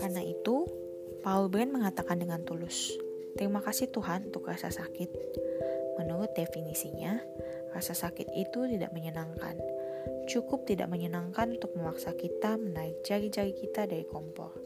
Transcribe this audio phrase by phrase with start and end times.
[0.00, 0.64] Karena itu,
[1.20, 2.96] Paul Brand mengatakan dengan tulus,
[3.36, 5.12] Terima kasih Tuhan untuk rasa sakit.
[6.00, 7.20] Menurut definisinya,
[7.76, 9.60] rasa sakit itu tidak menyenangkan.
[10.24, 14.56] Cukup tidak menyenangkan untuk memaksa kita menaik jari-jari kita dari kompor.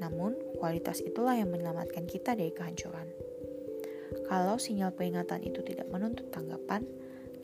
[0.00, 3.12] Namun, kualitas itulah yang menyelamatkan kita dari kehancuran.
[4.24, 6.88] Kalau sinyal peringatan itu tidak menuntut tanggapan,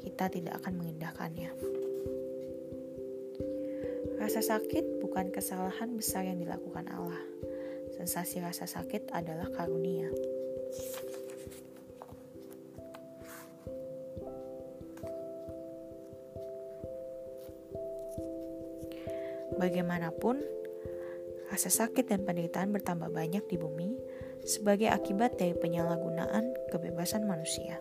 [0.03, 1.51] kita tidak akan mengindahkannya.
[4.17, 7.21] Rasa sakit bukan kesalahan besar yang dilakukan Allah.
[7.95, 10.11] Sensasi rasa sakit adalah karunia.
[19.57, 20.43] Bagaimanapun,
[21.49, 23.97] rasa sakit dan penderitaan bertambah banyak di bumi
[24.45, 27.81] sebagai akibat dari penyalahgunaan kebebasan manusia.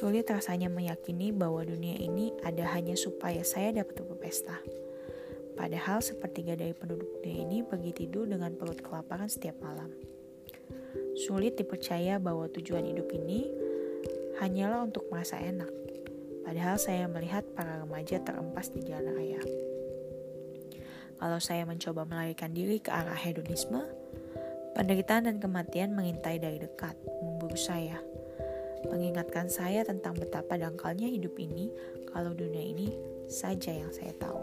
[0.00, 4.56] Sulit rasanya meyakini bahwa dunia ini ada hanya supaya saya dapat berpesta.
[5.52, 9.92] Padahal sepertiga dari penduduk dunia ini pergi tidur dengan perut kelaparan setiap malam.
[11.20, 13.44] Sulit dipercaya bahwa tujuan hidup ini
[14.40, 15.68] hanyalah untuk merasa enak.
[16.48, 19.44] Padahal saya melihat para remaja terempas di jalan raya.
[21.20, 23.84] Kalau saya mencoba melarikan diri ke arah hedonisme,
[24.72, 28.00] penderitaan dan kematian mengintai dari dekat, memburu saya
[28.88, 31.68] mengingatkan saya tentang betapa dangkalnya hidup ini
[32.08, 32.88] kalau dunia ini
[33.28, 34.40] saja yang saya tahu.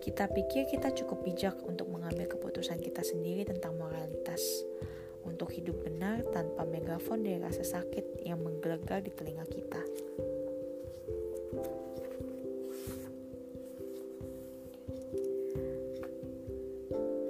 [0.00, 4.64] Kita pikir kita cukup bijak untuk mengambil keputusan kita sendiri tentang moralitas,
[5.28, 9.82] untuk hidup benar tanpa megafon dari rasa sakit yang menggelegar di telinga kita.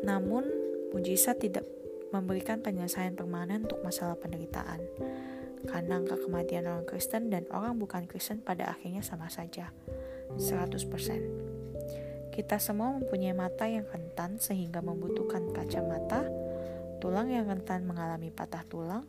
[0.07, 0.47] Namun,
[0.95, 1.67] mujizat tidak
[2.11, 4.83] memberikan penyelesaian permanen untuk masalah penderitaan.
[5.67, 9.71] Karena angka kematian orang Kristen dan orang bukan Kristen pada akhirnya sama saja,
[10.35, 12.31] 100%.
[12.31, 16.25] Kita semua mempunyai mata yang rentan sehingga membutuhkan kacamata,
[17.03, 19.05] tulang yang rentan mengalami patah tulang,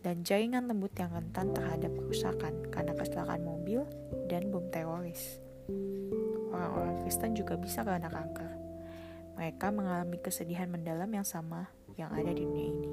[0.00, 3.84] dan jaringan lembut yang rentan terhadap kerusakan karena kecelakaan mobil
[4.28, 5.40] dan bom teroris.
[6.50, 8.52] Orang-orang Kristen juga bisa kena kanker.
[9.36, 12.88] Mereka mengalami kesedihan mendalam yang sama yang ada di dunia ini.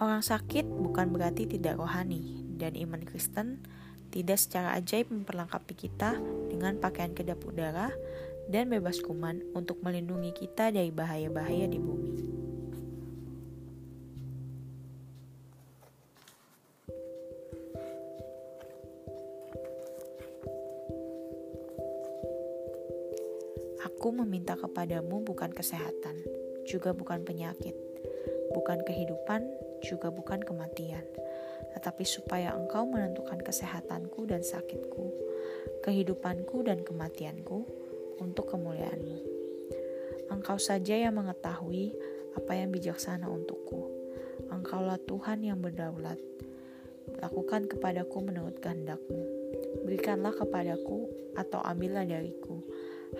[0.00, 3.62] Orang sakit bukan berarti tidak rohani, dan iman Kristen
[4.10, 6.18] tidak secara ajaib memperlengkapi kita
[6.50, 7.90] dengan pakaian kedap udara
[8.50, 12.31] dan bebas kuman untuk melindungi kita dari bahaya-bahaya di bumi.
[23.82, 26.14] Aku meminta kepadamu bukan kesehatan,
[26.62, 27.74] juga bukan penyakit,
[28.54, 29.42] bukan kehidupan,
[29.82, 31.02] juga bukan kematian,
[31.74, 35.10] tetapi supaya engkau menentukan kesehatanku dan sakitku,
[35.82, 37.66] kehidupanku dan kematianku
[38.22, 39.18] untuk kemuliaanmu.
[40.30, 41.90] Engkau saja yang mengetahui
[42.38, 43.90] apa yang bijaksana untukku.
[44.46, 46.22] Engkaulah Tuhan yang berdaulat.
[47.18, 49.26] Lakukan kepadaku menurut kehendakmu.
[49.82, 52.62] Berikanlah kepadaku atau ambillah dariku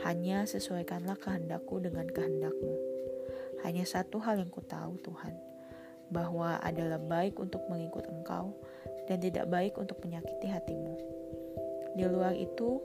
[0.00, 2.74] hanya sesuaikanlah kehendakku dengan kehendakmu.
[3.60, 5.36] Hanya satu hal yang ku tahu Tuhan,
[6.08, 8.56] bahwa adalah baik untuk mengikut engkau
[9.04, 10.96] dan tidak baik untuk menyakiti hatimu.
[11.92, 12.80] Di luar itu,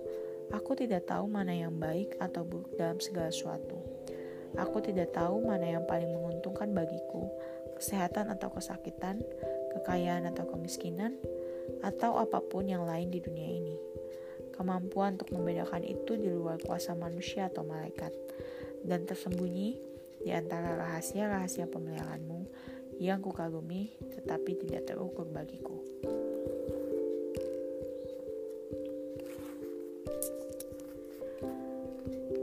[0.51, 3.79] aku tidak tahu mana yang baik atau buruk dalam segala sesuatu.
[4.59, 7.27] Aku tidak tahu mana yang paling menguntungkan bagiku,
[7.79, 9.23] kesehatan atau kesakitan,
[9.75, 11.15] kekayaan atau kemiskinan,
[11.83, 13.75] atau apa pun yang lain di dunia ini.
[14.57, 18.09] Kemampuan untuk membedakan itu di luar kuasa manusia atau malaikat,
[18.81, 19.77] dan tersembunyi
[20.25, 22.49] di antara rahasia-rahasia pemeliharaanmu
[22.97, 25.77] yang kukagumi tetapi tidak terukur bagiku.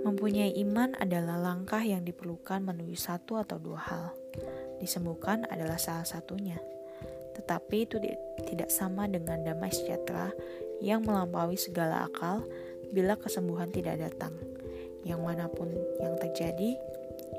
[0.04, 4.06] Mempunyai iman adalah langkah yang diperlukan menuju satu atau dua hal.
[4.78, 6.60] Disembuhkan adalah salah satunya,
[7.34, 7.96] tetapi itu
[8.46, 10.31] tidak sama dengan damai sejahtera
[10.84, 12.44] yang melampaui segala akal
[12.92, 14.36] bila kesembuhan tidak datang.
[15.00, 16.76] Yang mana pun yang terjadi,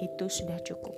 [0.01, 0.97] itu sudah cukup.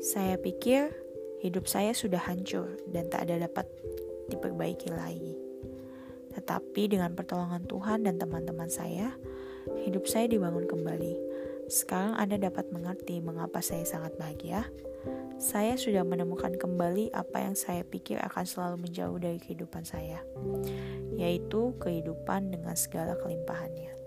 [0.00, 0.92] Saya pikir
[1.44, 3.68] hidup saya sudah hancur dan tak ada dapat
[4.32, 5.36] diperbaiki lagi.
[6.32, 9.12] Tetapi dengan pertolongan Tuhan dan teman-teman saya,
[9.84, 11.31] hidup saya dibangun kembali
[11.72, 14.68] sekarang Anda dapat mengerti mengapa saya sangat bahagia.
[15.42, 20.22] saya sudah menemukan kembali apa yang saya pikir akan selalu menjauh dari kehidupan saya,
[21.18, 24.01] yaitu kehidupan dengan segala kelimpahannya.